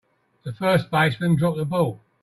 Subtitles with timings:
[0.41, 2.01] The first baseman dropped the ball.